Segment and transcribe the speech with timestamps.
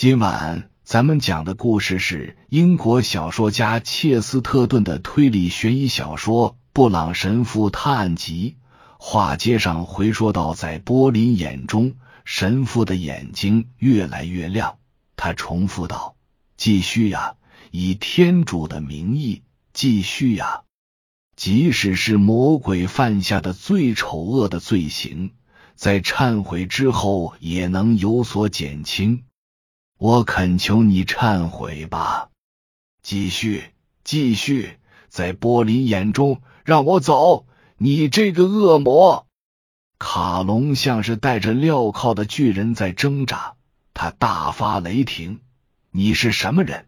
[0.00, 8.56] 今晚咱们讲的故事是英国小说家切斯特顿的推理悬疑小说《布朗神父探案集》。
[8.98, 14.78] 话接上回说到，在波林眼中，神父的眼睛越来越亮。
[15.16, 16.16] 他重复道
[16.56, 17.34] ：“继续呀，
[17.70, 19.42] 以天主的名义，
[19.74, 20.62] 继续呀！
[21.36, 25.32] 即使是魔鬼犯下的最丑恶的罪行，
[25.74, 29.24] 在忏悔之后也能有所减轻。”
[30.02, 32.30] 我恳求你忏悔吧，
[33.02, 33.64] 继续，
[34.02, 34.78] 继续，
[35.10, 37.44] 在波林眼中，让我走！
[37.76, 39.26] 你这个恶魔！
[39.98, 43.56] 卡隆像是带着镣铐的巨人在挣扎，
[43.92, 45.40] 他大发雷霆
[45.92, 46.86] ：“你是什么人？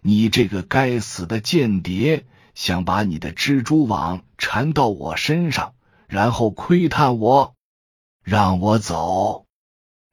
[0.00, 2.24] 你这个该死的间谍，
[2.54, 5.74] 想把你的蜘蛛网缠到我身上，
[6.06, 7.54] 然后窥探我？
[8.22, 9.44] 让我走！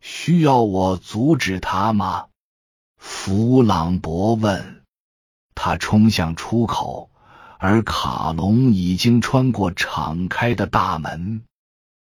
[0.01, 2.25] 需要我阻止他吗？”
[3.03, 4.83] 弗朗博问
[5.55, 7.09] 他，冲向出口，
[7.57, 11.41] 而卡隆已经穿过敞开的大门。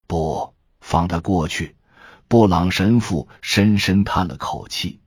[0.06, 1.76] 不，放他过去。
[2.28, 5.00] 布朗神父深深叹了口气，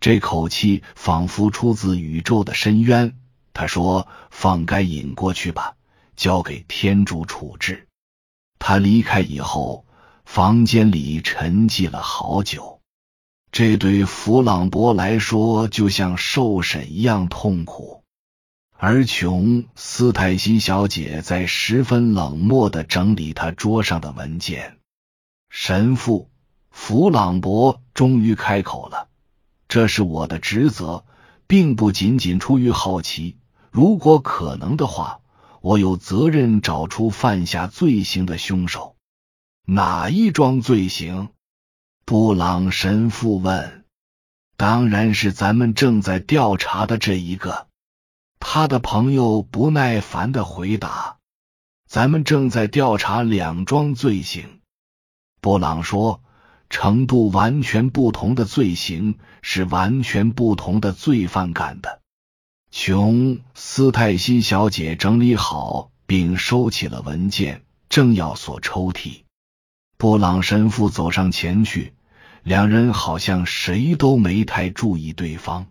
[0.00, 3.18] 这口气仿佛出自宇宙的深渊。
[3.54, 5.76] 他说：“放该隐过去吧，
[6.14, 7.88] 交给天主处置。”
[8.60, 9.86] 他离开以后，
[10.26, 12.81] 房间里沉寂了好久。
[13.52, 18.02] 这对弗朗博来说就像受审一样痛苦，
[18.78, 24.78] 而琼斯泰西小姐在十分冷漠的整理她桌上的文件。
[25.50, 26.30] 神父
[26.70, 29.08] 弗朗博终于开口了
[29.68, 31.04] ：“这是我的职责，
[31.46, 33.36] 并不仅仅出于好奇。
[33.70, 35.20] 如果可能的话，
[35.60, 38.96] 我有责任找出犯下罪行的凶手。
[39.66, 41.28] 哪一桩罪行？”
[42.04, 43.84] 布朗神父问
[44.58, 47.68] ：“当然是咱们正在调查的这一个。”
[48.44, 51.18] 他的朋友不耐烦的回答
[51.88, 54.60] ：“咱们正在调查两桩罪行。”
[55.40, 56.22] 布朗说
[56.68, 62.00] ：“程度完全不同的罪行是完全不同的罪犯干的。”
[62.72, 69.21] 琼斯泰西小姐整理好并收起了文件，正要锁抽屉。
[70.02, 71.94] 布朗神父走上前去，
[72.42, 75.68] 两人好像谁都没太注意对方。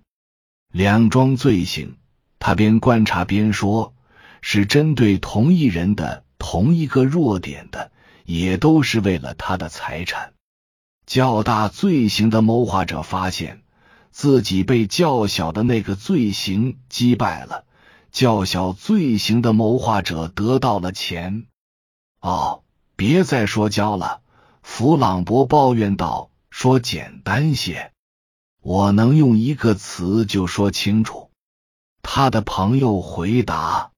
[0.72, 1.98] 两桩罪行，
[2.40, 3.94] 他边观察边说，
[4.42, 7.92] 是针对同一人的同一个弱点的，
[8.24, 10.32] 也都是为了他的财产。
[11.06, 13.64] 较大罪行的谋划者发现
[14.12, 17.66] 自己被较小的那个罪行击败了，
[18.14, 21.48] 较小罪行的谋划者得到了钱。
[22.22, 22.64] 哦。
[23.02, 24.22] 别再说教了，
[24.62, 26.30] 弗朗博抱怨道。
[26.52, 27.94] 说简单些，
[28.62, 31.32] 我能用一个词就说清楚。
[32.04, 33.90] 他的朋友回答。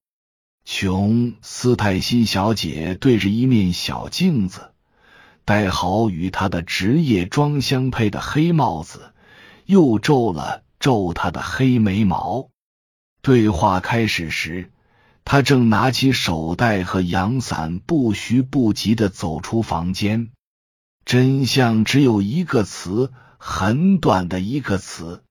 [0.63, 4.71] 琼斯泰西小姐对着一面小镜子，
[5.43, 9.13] 戴好与她的职业装相配的黑帽子，
[9.65, 12.47] 又皱了皱她的黑眉毛。
[13.21, 14.71] 对话开始时。
[15.25, 20.31] 他正拿起手袋和阳伞，不徐不急的走出房间。
[21.05, 25.23] 真相只有一个词，很短的一个词。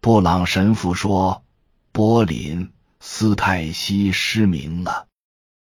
[0.00, 1.44] 布朗神父说
[1.92, 5.06] ：“波林斯泰西失明了。”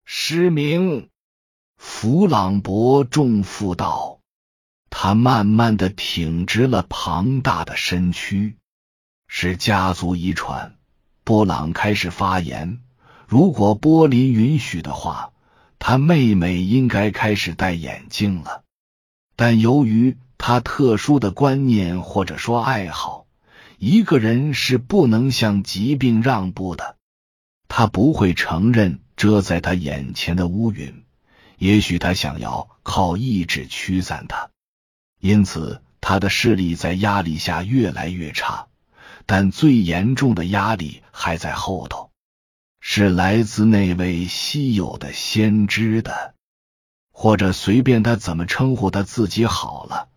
[0.05, 1.09] 失明。
[1.77, 4.21] 弗朗博重负道。
[4.89, 8.57] 他慢慢的挺直了庞大的身躯。
[9.29, 10.77] 是家族遗传。
[11.25, 12.81] 布朗开始发言。
[13.27, 15.33] 如果波林允许的话，
[15.81, 18.63] 他妹妹应该开始戴眼镜了。
[19.35, 23.27] 但由于他特殊的观念或者说爱好，
[23.79, 26.97] 一个人是不能向疾病让步的。
[27.69, 31.03] 他不会承认遮在他眼前的乌云。
[31.59, 34.51] 也许他想要靠意志驱散它，
[35.21, 38.69] 因此他的视力在压力下越来越差。
[39.25, 42.06] 但最严重的压力还在后头。
[42.89, 46.35] 是来自那位稀有的先知的，
[47.13, 50.09] 或者随便他怎么称呼他自己好了。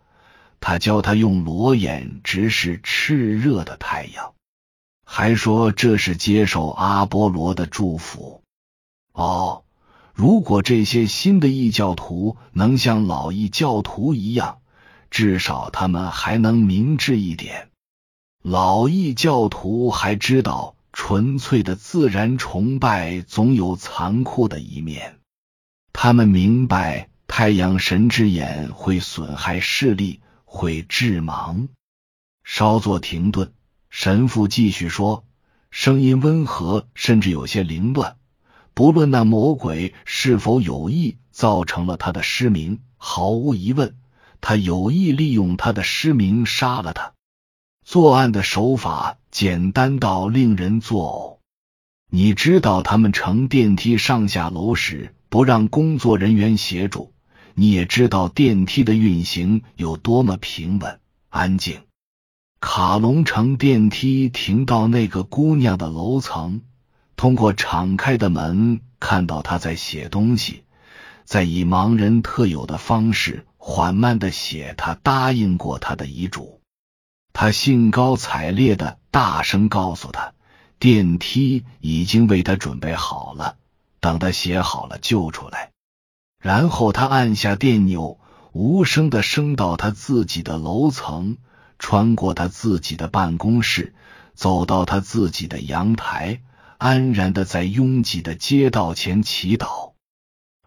[0.60, 4.36] 他教他用裸眼直视炽热的太阳，
[5.04, 8.44] 还说这是接受阿波罗的祝福。
[9.14, 9.64] 哦，
[10.14, 14.60] 如果这些新的异教徒能像老异教徒一样，
[15.10, 17.72] 至少他们还能明智一点。
[18.44, 20.76] 老异教徒还知道。
[20.92, 25.20] 纯粹的自然崇拜总有残酷的一面。
[25.94, 31.68] 他们明白太阳神之眼会损害视力，会致盲。
[32.44, 33.54] 稍作停顿，
[33.90, 35.26] 神父继续说，
[35.70, 38.18] 声音温和，甚至有些凌乱。
[38.74, 43.98] 不论那魔鬼是否有意造成了他的失明，毫无疑问，
[44.42, 47.14] 他有意利用他的失明杀了他。
[47.90, 51.40] 作案的手法简单到令人作呕。
[52.12, 57.14] 你知道他们乘电梯上下楼时不让工作人员协助，
[57.56, 61.00] 你也知道电梯的运行有多么平稳
[61.30, 61.80] 安静。
[62.60, 66.62] 卡隆乘电梯停到那个姑娘的楼层，
[67.16, 70.62] 通过敞开的门看到她在写东西，
[71.26, 76.59] 在以盲人特有的方式缓慢的写他答应过他的遗嘱。
[77.42, 80.34] 他兴高采烈的大声告诉他，
[80.78, 83.56] 电梯已经为他准备好了，
[84.02, 85.72] 等他写好了就出来。
[86.42, 88.20] 然后他按下电钮，
[88.52, 91.38] 无声的升到他自己的楼层，
[91.78, 93.96] 穿过他自己的办公室，
[94.34, 96.42] 走到他自己的阳台，
[96.78, 99.94] 安然的在拥挤的街道前祈祷。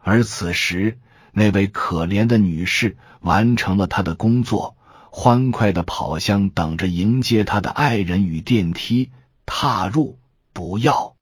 [0.01, 0.99] 而此时，
[1.33, 4.75] 那位可怜的女士完成了她的工作。
[5.15, 9.11] 欢快的跑向等着迎接他的爱人与电梯，
[9.45, 10.19] 踏入。
[10.55, 11.17] 不要！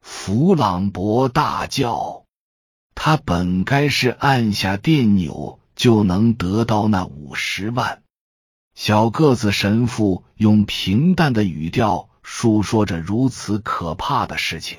[0.00, 2.24] 弗朗博大叫。
[2.94, 8.02] 他本该是按下电钮就能得到那五十万。
[8.74, 14.78] 小个子神父用平淡的语调述说着如此可怕的事情，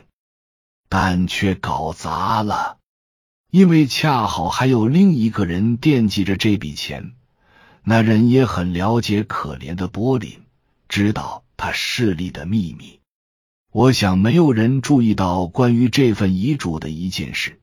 [0.89, 2.77] 但却搞砸了，
[3.51, 7.13] 因为恰好还有另一个人惦记着这笔钱。
[7.91, 10.43] 那人也很了解可怜的波林，
[10.87, 12.99] 知道他势力的秘密。
[13.71, 17.59] 我想没有人注意到关于这份遗嘱的一件事，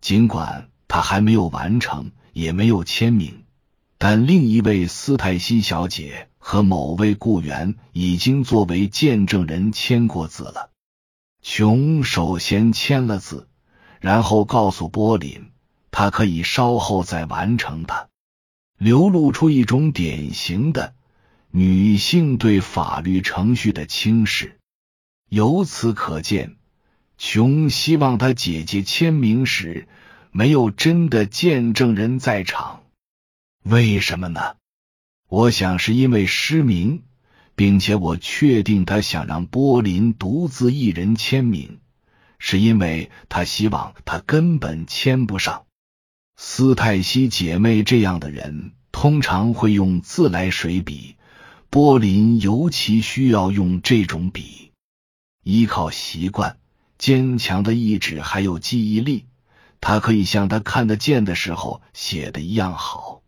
[0.00, 3.44] 尽管他还没有完成，也没有签名，
[3.98, 10.70] 但另一位斯泰西小姐和某位雇员已经作为见证人签过字了。
[11.42, 13.46] 琼首先签了字，
[14.00, 15.50] 然后告诉波林，
[15.90, 18.08] 他可以稍后再完成它。
[18.78, 20.94] 流露出一种典型的
[21.50, 24.58] 女性对法律程序的轻视。
[25.28, 26.56] 由此可见，
[27.18, 29.88] 琼希望他姐姐签名时
[30.30, 32.82] 没有真的见证人在场。
[33.62, 34.56] 为什么呢？
[35.28, 37.02] 我想是因为失明，
[37.56, 41.80] 并且我确定他想让波林独自一人签名，
[42.38, 45.65] 是因为他希望他根本签不上。
[46.38, 51.16] 斯泰西姐妹这样的人通常会用自来水笔，
[51.70, 54.72] 波林尤其需要用这种笔。
[55.42, 56.58] 依靠习惯、
[56.98, 59.24] 坚强的意志还有记忆力，
[59.80, 63.22] 他可以像他看得见的时候写的一样好。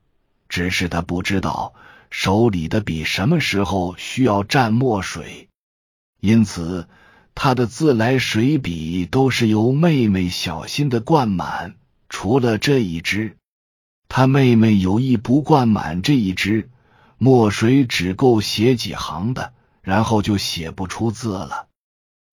[0.49, 1.75] 只是他不知道
[2.11, 5.49] 手里的笔什么时候需要蘸墨水，
[6.21, 6.89] 因此
[7.35, 11.77] 他的自来水笔都是由妹妹小心的灌满。
[12.09, 13.37] 除了这一支，
[14.09, 16.71] 他妹妹有意不灌满这一支，
[17.19, 19.53] 墨水只够写几行的，
[19.83, 21.67] 然后就写不出字了。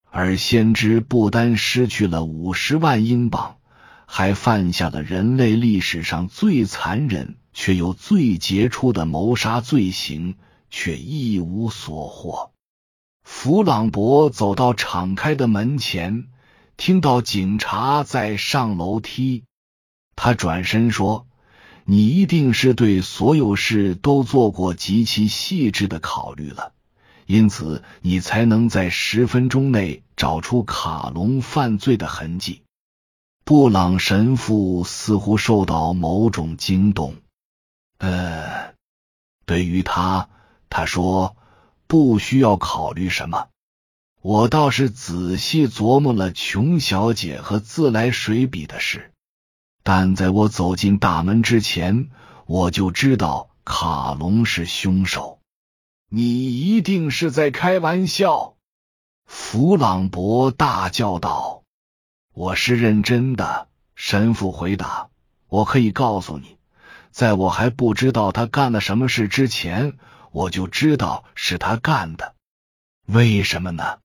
[0.10, 3.58] 而先知不单失去了五十万英镑，
[4.06, 10.36] 还犯下了人类历史上最残忍却又最杰出的谋杀罪行，
[10.70, 12.52] 却一无所获。
[13.24, 16.28] 弗朗博走到敞开的门前，
[16.78, 19.44] 听到警察在上楼梯。
[20.16, 21.28] 他转身说
[21.86, 26.74] ：“你一定是对所有事都做过极其细致的考虑了，
[27.26, 32.62] 因此你才能在十分钟内找出卡隆犯罪的痕迹。”
[33.44, 37.16] 布朗神父似乎受到某种惊动。
[38.00, 38.74] 呃，
[39.46, 40.30] 对于他，
[40.70, 41.36] 他说
[41.86, 43.50] ：“不需要考虑什么。
[44.22, 49.12] 我倒是仔细琢磨了琼小姐和自来水笔的事。”
[49.88, 52.10] 但在我走进大门之前，
[52.48, 55.38] 我就知道卡隆是凶手。
[56.10, 58.56] 你一定是在开玩笑！
[59.28, 61.62] 弗朗博大叫道。
[62.34, 65.10] “我是认真的。”神父回答。
[65.50, 66.58] “我可以告诉你，
[67.12, 70.00] 在我还不知道他干了什么事之前，
[70.32, 72.34] 我就知道是他干的。
[73.06, 74.00] 为什么呢？”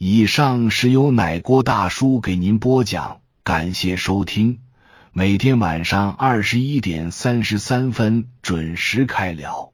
[0.00, 4.61] 以上是由奶锅大叔给您播讲，感谢收听。
[5.14, 9.71] 每天晚上二十一点三十三分准时开聊。